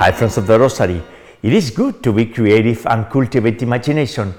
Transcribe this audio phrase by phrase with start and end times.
[0.00, 1.02] Hi, friends of the Rosary.
[1.42, 4.32] It is good to be creative and cultivate imagination.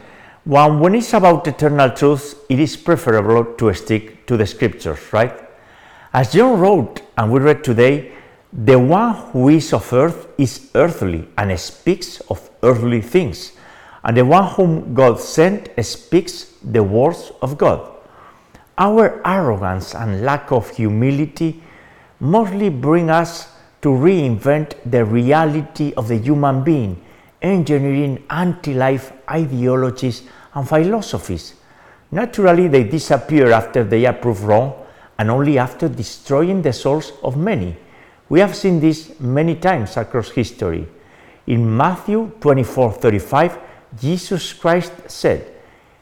[0.43, 5.39] When, when it's about eternal truths, it is preferable to stick to the scriptures, right?
[6.13, 8.11] As John wrote, and we read today,
[8.51, 13.51] the one who is of earth is earthly and speaks of earthly things,
[14.03, 17.87] and the one whom God sent speaks the words of God.
[18.79, 21.61] Our arrogance and lack of humility
[22.19, 23.47] mostly bring us
[23.81, 27.03] to reinvent the reality of the human being,
[27.41, 31.55] engineering anti life ideologies and philosophies.
[32.11, 34.73] Naturally, they disappear after they are proved wrong
[35.17, 37.75] and only after destroying the souls of many.
[38.29, 40.87] We have seen this many times across history.
[41.47, 43.59] In Matthew 24 35,
[43.99, 45.51] Jesus Christ said,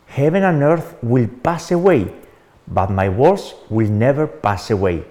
[0.06, 2.12] Heaven and earth will pass away,
[2.68, 5.04] but my words will never pass away.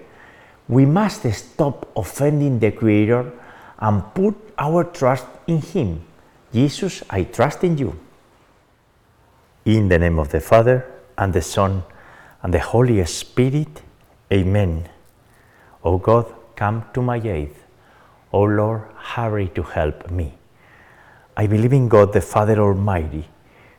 [0.69, 3.33] We must stop offending the Creator
[3.79, 6.03] and put our trust in Him.
[6.53, 7.99] Jesus, I trust in you.
[9.65, 10.85] In the name of the Father,
[11.17, 11.83] and the Son,
[12.43, 13.83] and the Holy Spirit,
[14.31, 14.89] Amen.
[15.85, 17.55] O God, come to my aid.
[18.33, 20.35] O Lord, hurry to help me.
[21.37, 23.27] I believe in God the Father Almighty,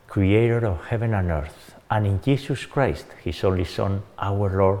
[0.08, 4.80] creator of heaven and earth, and in Jesus Christ, his only Son, our Lord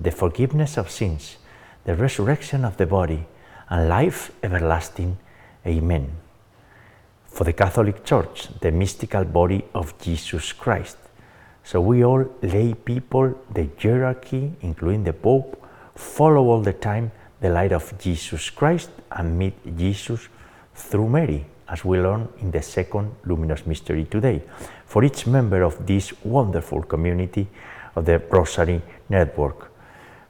[0.00, 1.36] the forgiveness of sins,
[1.84, 3.26] the resurrection of the body,
[3.68, 5.18] and life everlasting.
[5.66, 6.10] Amen.
[7.26, 10.98] For the Catholic Church, the mystical body of Jesus Christ.
[11.62, 17.10] So we all lay people, the hierarchy, including the Pope, follow all the time
[17.40, 20.28] the light of Jesus Christ and meet Jesus
[20.74, 24.42] through Mary, as we learn in the second luminous mystery today.
[24.86, 27.46] For each member of this wonderful community
[27.96, 29.70] of the Rosary Network,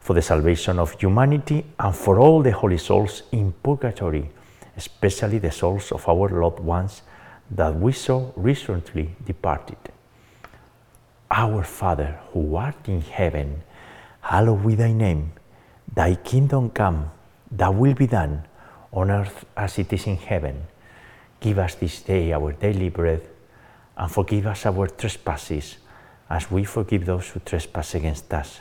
[0.05, 4.29] for the salvation of humanity and for all the holy souls in purgatory,
[4.77, 7.01] especially the souls of our loved ones
[7.51, 9.79] that we saw recently departed.
[11.31, 13.63] Our Father, who art in heaven,
[14.21, 15.33] hallowed be thy name.
[15.95, 17.11] Thy kingdom come,
[17.51, 18.45] thy will be done,
[18.93, 20.67] on earth as it is in heaven.
[21.41, 23.23] Give us this day our daily bread,
[23.97, 25.79] and forgive us our trespasses,
[26.29, 28.61] as we forgive those who trespass against us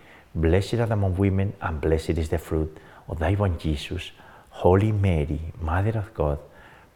[0.33, 2.77] Blessed art among women, and blessed is the fruit
[3.07, 4.11] of thy womb, Jesus.
[4.49, 6.39] Holy Mary, Mother of God,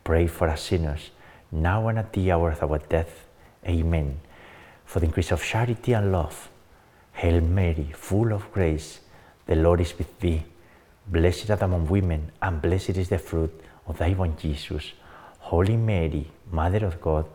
[0.03, 1.11] pray for us sinners,
[1.51, 3.27] now and at the hour of our death.
[3.67, 4.21] Amen.
[4.85, 6.49] For the increase of charity and love,
[7.13, 8.99] Hail Mary, full of grace,
[9.47, 10.43] the Lord is with thee.
[11.07, 13.51] Blessed art among women, and blessed is the fruit
[13.87, 14.93] of thy womb, Jesus.
[15.39, 17.25] Holy Mary, Mother of God,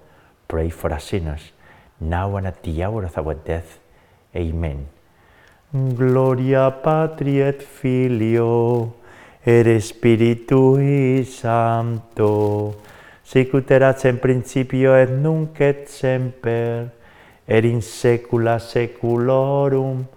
[0.48, 1.52] pray for us sinners,
[2.00, 3.78] now and at the hour of our death.
[4.34, 4.88] Amen.
[5.72, 8.96] Gloria Patri et Filio
[9.46, 12.74] et Spiritui Sancto,
[13.22, 16.88] sic ut erat in principio et nunc et semper
[17.46, 20.08] et in saecula saeculorum.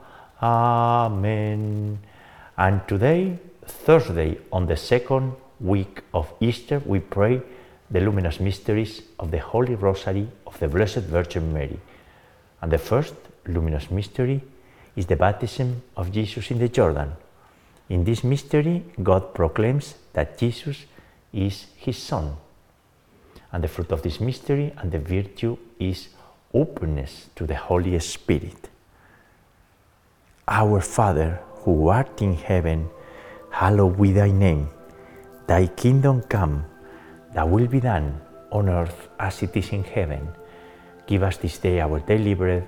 [0.42, 2.00] Amen.
[2.58, 3.38] And today,
[3.86, 7.44] Thursday, on the second week of Easter, we pray
[7.92, 11.80] the luminous mysteries of the Holy Rosary of the Blessed Virgin Mary.
[12.60, 13.14] And the first
[13.46, 14.42] luminous mystery
[14.96, 17.14] is the baptism of Jesus in the Jordan.
[17.90, 20.86] In this mystery, God proclaims that Jesus
[21.34, 22.38] is his Son.
[23.52, 26.10] And the fruit of this mystery and the virtue is
[26.54, 28.70] openness to the Holy Spirit.
[30.48, 32.90] Our Father, who art in heaven,
[33.50, 34.70] hallowed be thy name.
[35.48, 36.66] Thy kingdom come,
[37.34, 40.28] thy will be done on earth as it is in heaven.
[41.08, 42.68] Give us this day our daily bread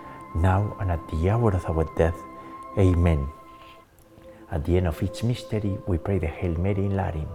[0.35, 2.17] now and at the hour of our death.
[2.77, 3.27] Amen.
[4.51, 7.27] At the end of each mystery, we pray the Hail Mary in Latin.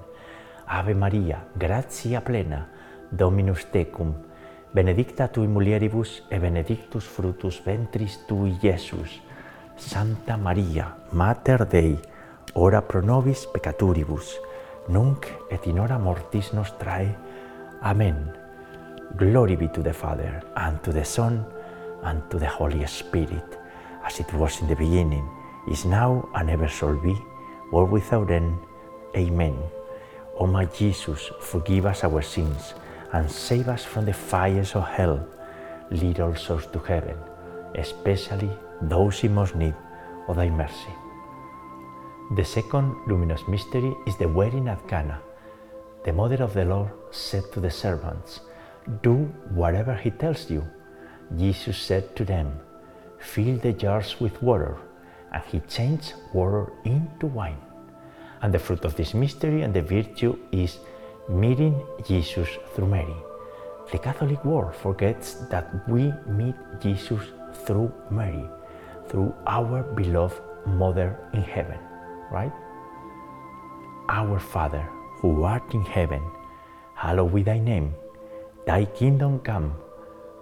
[0.68, 2.68] Ave Maria, gratia plena,
[3.10, 4.14] Dominus tecum,
[4.72, 9.20] benedicta tui mulieribus e benedictus fructus ventris tui, Iesus.
[9.76, 11.98] Santa Maria, Mater Dei,
[12.54, 14.40] ora pro nobis peccaturibus,
[14.88, 17.14] nunc et in hora mortis nostrae.
[17.82, 18.32] Amen.
[19.16, 21.44] Glory be to the Father, and to the Son,
[22.06, 23.58] and to the Holy Spirit,
[24.04, 25.28] as it was in the beginning,
[25.68, 27.16] is now, and ever shall be,
[27.72, 28.56] world without end.
[29.16, 29.58] Amen.
[30.38, 32.74] O my Jesus, forgive us our sins,
[33.12, 35.26] and save us from the fires of hell.
[35.90, 37.16] Lead all souls to heaven,
[37.74, 38.50] especially
[38.82, 39.74] those in most need
[40.28, 40.94] of thy mercy.
[42.36, 45.20] The second luminous mystery is the wedding at Cana.
[46.04, 48.40] The mother of the Lord said to the servants,
[49.02, 49.14] Do
[49.50, 50.64] whatever he tells you.
[51.36, 52.60] Jesus said to them,
[53.18, 54.76] Fill the jars with water.
[55.32, 57.58] And he changed water into wine.
[58.42, 60.78] And the fruit of this mystery and the virtue is
[61.28, 63.16] meeting Jesus through Mary.
[63.90, 67.22] The Catholic world forgets that we meet Jesus
[67.64, 68.48] through Mary,
[69.08, 71.78] through our beloved Mother in heaven,
[72.30, 72.52] right?
[74.08, 74.88] Our Father,
[75.20, 76.22] who art in heaven,
[76.94, 77.94] hallowed be thy name.
[78.66, 79.74] Thy kingdom come,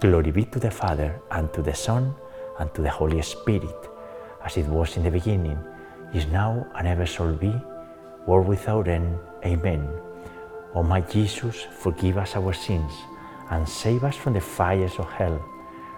[0.00, 2.14] Glory be to the Father, and to the Son,
[2.60, 3.90] and to the Holy Spirit,
[4.44, 5.58] as it was in the beginning,
[6.14, 7.52] is now, and ever shall be,
[8.24, 9.18] world without end.
[9.44, 9.88] Amen.
[10.74, 12.92] O my Jesus, forgive us our sins,
[13.50, 15.44] and save us from the fires of hell.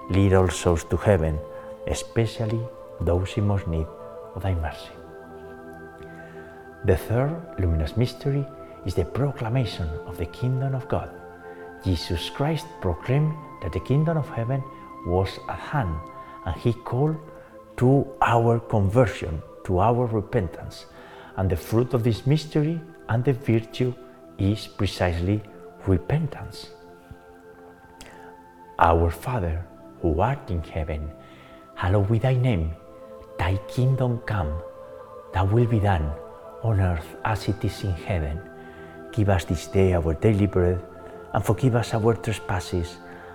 [0.08, 1.38] Lead all souls to heaven,
[1.86, 2.60] especially
[3.02, 3.86] those in most need
[4.34, 4.94] of thy mercy.
[6.86, 8.46] The third luminous mystery
[8.86, 11.10] is the proclamation of the kingdom of God.
[11.84, 14.62] Jesus Christ proclaimed that the kingdom of heaven
[15.06, 15.96] was at hand,
[16.46, 17.16] and he called
[17.76, 20.86] to our conversion, to our repentance.
[21.36, 23.94] And the fruit of this mystery and the virtue
[24.38, 25.42] is precisely
[25.86, 26.70] repentance.
[28.78, 29.64] Our Father,
[30.00, 31.10] who art in heaven,
[31.74, 32.72] hallowed be thy name.
[33.38, 34.52] Thy kingdom come,
[35.32, 36.12] thy will be done
[36.62, 38.40] on earth as it is in heaven.
[39.12, 40.80] Give us this day our daily bread,
[41.32, 42.98] and forgive us our trespasses,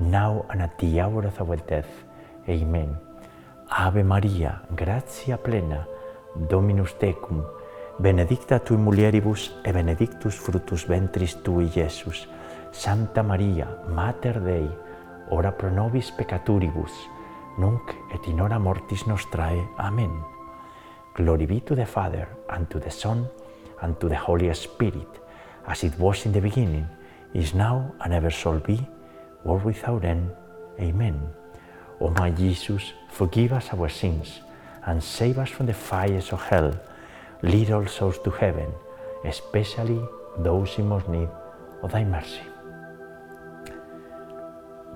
[0.00, 1.88] now and at the hour of our death.
[2.48, 2.96] Amen.
[3.68, 5.86] Ave Maria, gratia plena,
[6.48, 7.44] Dominus tecum,
[7.98, 12.26] benedicta tui mulieribus e benedictus fructus ventris tui, Iesus.
[12.72, 14.68] Santa Maria, Mater Dei,
[15.30, 16.92] ora pro nobis peccaturibus,
[17.58, 19.68] nunc et in hora mortis nostrae.
[19.78, 20.22] Amen.
[21.14, 23.28] Glory be to the Father, and to the Son,
[23.82, 25.20] and to the Holy Spirit,
[25.66, 26.86] as it was in the beginning,
[27.34, 28.78] is now, and ever shall be,
[29.44, 30.30] world without end.
[30.80, 31.20] Amen.
[32.00, 34.40] O my Jesus, forgive us our sins,
[34.86, 36.72] and save us from the fires of hell.
[37.42, 38.70] Lead all souls to heaven,
[39.24, 40.00] especially
[40.38, 41.28] those in most need
[41.82, 42.40] of thy mercy.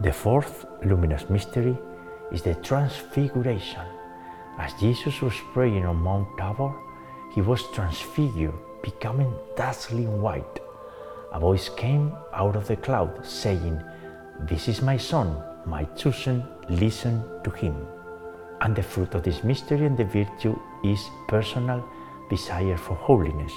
[0.00, 1.76] The fourth luminous mystery
[2.32, 3.86] is the Transfiguration.
[4.58, 6.74] As Jesus was praying on Mount Tabor,
[7.34, 10.60] he was transfigured, becoming dazzling white.
[11.32, 13.82] A voice came out of the cloud saying,
[14.40, 17.74] This is my Son, my chosen, listen to him.
[18.60, 21.84] And the fruit of this mystery and the virtue is personal
[22.30, 23.52] desire for holiness.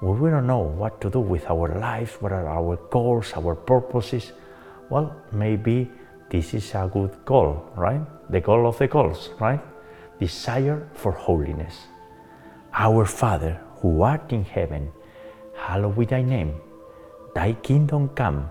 [0.00, 4.32] We don't know what to do with our lives, what are our goals, our purposes,
[4.90, 5.90] well, maybe
[6.30, 8.00] this is a good goal, right?
[8.30, 9.60] The goal of the goals, right?
[10.18, 11.74] Desire for holiness.
[12.72, 14.92] Our Father, who art in heaven,
[15.54, 16.60] hallowed be thy name.
[17.34, 18.50] Thy kingdom come,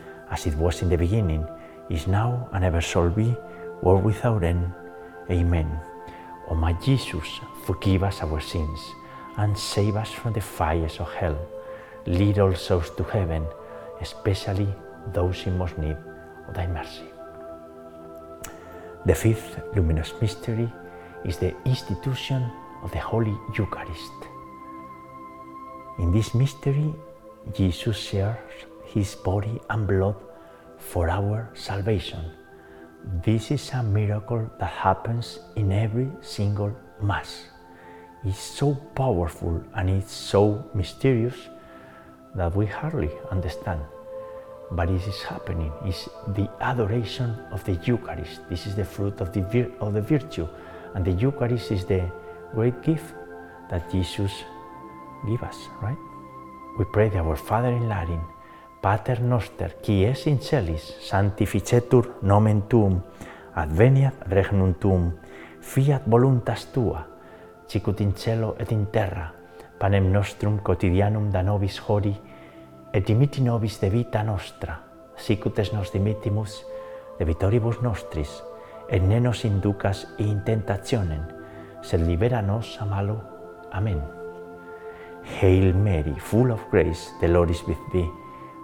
[0.31, 1.45] as it was in the beginning,
[1.89, 3.35] is now, and ever shall be,
[3.81, 4.71] world without end.
[5.29, 5.79] Amen.
[6.49, 8.79] O my Jesus, forgive us our sins,
[9.37, 11.37] and save us from the fires of hell.
[12.05, 13.45] Lead all souls to heaven,
[14.01, 14.67] especially
[15.13, 15.97] those in most need
[16.47, 17.05] of thy mercy.
[19.05, 20.71] The fifth luminous mystery
[21.25, 22.49] is the institution
[22.83, 24.11] of the Holy Eucharist.
[25.99, 26.93] In this mystery,
[27.53, 28.37] Jesus shares
[28.93, 30.15] his body and blood
[30.77, 32.19] for our salvation.
[33.23, 37.45] This is a miracle that happens in every single Mass.
[38.23, 41.35] It's so powerful and it's so mysterious
[42.35, 43.81] that we hardly understand.
[44.71, 45.71] But it is happening.
[45.83, 48.47] It's the adoration of the Eucharist.
[48.49, 50.47] This is the fruit of the, of the virtue.
[50.93, 52.09] And the Eucharist is the
[52.53, 53.15] great gift
[53.69, 54.31] that Jesus
[55.27, 55.97] gave us, right?
[56.77, 58.21] We pray the Our Father in Latin,
[58.81, 62.95] Pater noster, qui es in celis, sanctificetur nomen tuum,
[63.53, 65.11] adveniat regnum tuum,
[65.61, 67.03] fiat voluntas tua,
[67.67, 69.27] sicut in cielo et in terra,
[69.77, 72.15] panem nostrum quotidianum da nobis hori,
[72.91, 74.79] et dimiti nobis de vita nostra,
[75.15, 76.63] sicut es nos dimitimus
[77.19, 78.41] debitoribus nostris,
[78.89, 81.21] et ne nos inducas in tentationem,
[81.83, 83.21] sed libera nos a malo.
[83.71, 84.01] Amen.
[85.37, 88.09] Hail Mary, full of grace, the Lord is with thee.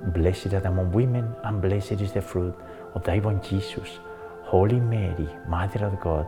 [0.00, 2.54] Blessed art among women, and blessed is the fruit
[2.94, 4.00] of thy womb, Jesus.
[4.44, 6.26] Holy Mary, Mother of God,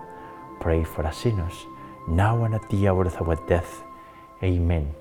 [0.61, 1.67] pray for us sinners,
[2.09, 3.83] now and at the hour of our death.
[4.43, 4.95] Amen.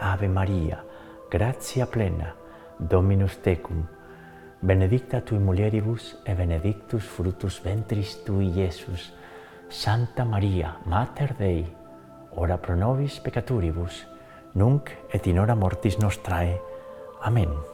[0.00, 0.82] Ave Maria,
[1.30, 2.34] gratia plena,
[2.78, 3.86] Dominus tecum,
[4.60, 9.12] benedicta tui mulieribus, e benedictus fructus ventris tui, Iesus.
[9.68, 11.66] Santa Maria, Mater Dei,
[12.36, 14.06] ora pro nobis peccatoribus,
[14.54, 16.60] nunc et in hora mortis nostrae.
[17.22, 17.73] Amen.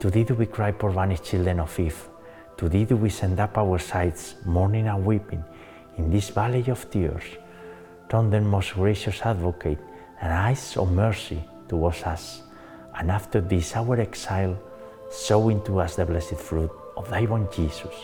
[0.00, 2.08] To thee do we cry, poor vanished children of Eve.
[2.58, 5.42] To thee do we send up our sighs, mourning and weeping,
[5.96, 7.24] in this valley of tears.
[8.08, 9.78] Turn then, most gracious Advocate,
[10.20, 12.42] and eyes of mercy towards us,
[12.98, 14.58] and after this our exile,
[15.10, 17.94] sow into us the blessed fruit of thy womb, Jesus.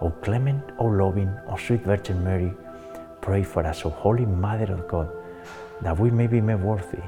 [0.00, 2.52] O clement, O loving, O sweet Virgin Mary,
[3.20, 5.10] pray for us, O Holy Mother of God,
[5.82, 7.02] that we may be made worthy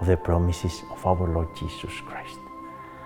[0.00, 2.38] of the promises of our Lord Jesus Christ.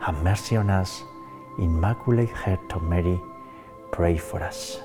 [0.00, 1.02] have mercy on us.
[1.58, 3.20] Immaculate Heart of Mary,
[3.92, 4.78] pray for us.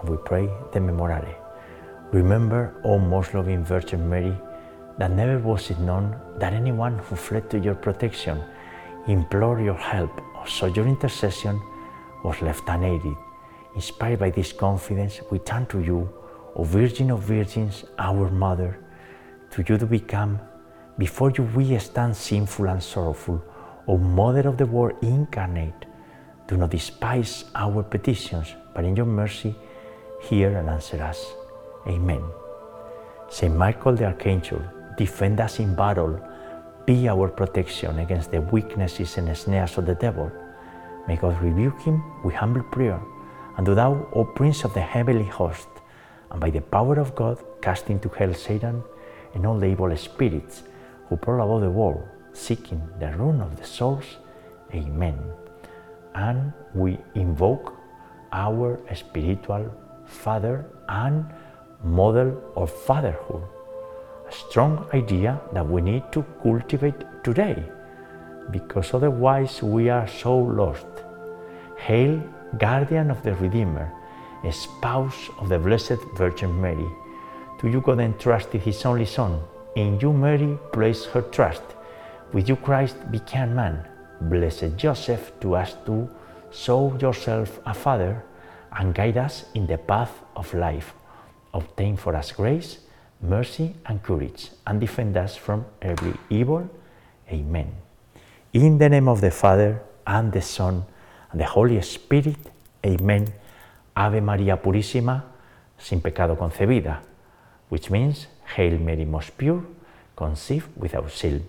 [0.00, 1.34] And we pray the Memorare.
[2.12, 4.36] Remember, O most loving Virgin Mary,
[4.98, 8.40] that never was it known that anyone who fled to your protection,
[9.08, 11.60] implored your help, or sought your intercession
[12.22, 13.16] was left unaided.
[13.74, 16.08] Inspired by this confidence, we turn to you,
[16.54, 18.78] O Virgin of Virgins, our Mother.
[19.52, 20.38] To you to become,
[20.98, 23.42] before you we stand sinful and sorrowful,
[23.88, 25.86] O Mother of the Word incarnate.
[26.46, 29.54] Do not despise our petitions, but in your mercy
[30.20, 31.32] hear and answer us.
[31.86, 32.22] Amen.
[33.28, 34.62] Saint Michael the Archangel,
[34.96, 36.20] defend us in battle,
[36.86, 40.30] be our protection against the weaknesses and snares of the devil.
[41.08, 43.00] May God rebuke him with humble prayer.
[43.56, 45.68] And do thou, O Prince of the heavenly host,
[46.30, 48.82] and by the power of God, cast into hell Satan
[49.34, 50.62] and all the evil spirits
[51.08, 54.04] who prowl about the world, seeking the ruin of the souls.
[54.74, 55.18] Amen.
[56.14, 57.74] And we invoke
[58.32, 59.72] our spiritual
[60.06, 61.26] father and
[61.84, 63.42] model of fatherhood,
[64.28, 67.62] a strong idea that we need to cultivate today,
[68.50, 70.86] because otherwise we are so lost.
[71.76, 72.22] Hail,
[72.58, 73.92] guardian of the Redeemer,
[74.50, 76.90] spouse of the Blessed Virgin Mary.
[77.60, 79.40] To you God entrusted his only Son.
[79.76, 81.62] In you Mary placed her trust.
[82.32, 83.84] With you Christ became man.
[84.22, 86.08] Blessed Joseph, to us too,
[86.50, 88.24] show yourself a father
[88.78, 90.94] and guide us in the path of life.
[91.52, 92.78] Obtain for us grace,
[93.20, 96.68] mercy, and courage, and defend us from every evil.
[97.30, 97.70] Amen.
[98.52, 100.84] In the name of the Father, and the Son,
[101.30, 102.38] and the Holy Spirit.
[102.84, 103.32] Amen.
[103.94, 105.22] Ave Maria Purísima,
[105.78, 107.00] sin pecado concebida,
[107.68, 109.62] which means Hail Mary most pure,
[110.16, 111.46] conceived without sin.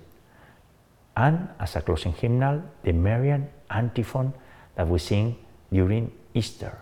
[1.15, 4.33] and as a closing hymnal, the Marian antiphon
[4.75, 5.35] that we sing
[5.71, 6.79] during Easter,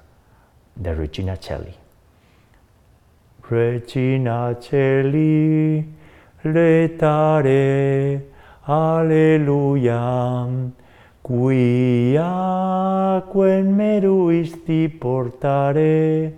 [0.78, 1.74] the Regina Celli.
[3.50, 5.86] Regina Celli,
[6.46, 8.22] letare,
[8.66, 10.48] alleluia,
[11.22, 16.34] quia quen meruisti portare,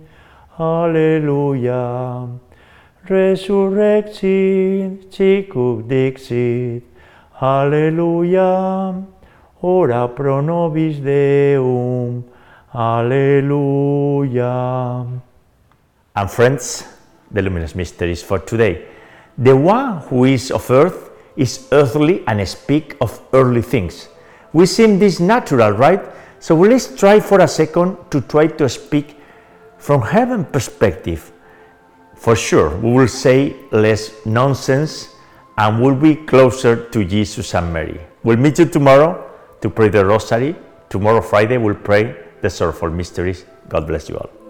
[0.56, 2.28] alleluia,
[3.06, 6.93] resurrexit, cicuc dixit,
[7.40, 8.94] alleluia,
[9.62, 12.24] ora pro nobis Deum,
[12.72, 14.52] alleluia.
[16.16, 16.84] And friends,
[17.30, 18.86] the luminous mysteries for today.
[19.36, 24.08] The one who is of earth is earthly and speak of earthly things.
[24.52, 26.00] We seem this natural, right?
[26.38, 29.18] So let's try for a second to try to speak
[29.78, 31.32] from heaven perspective.
[32.14, 35.13] For sure, we will say less nonsense
[35.56, 38.00] and we'll be closer to Jesus and Mary.
[38.22, 40.56] We'll meet you tomorrow to pray the rosary.
[40.88, 43.44] Tomorrow, Friday, we'll pray the sorrowful mysteries.
[43.68, 44.43] God bless you all.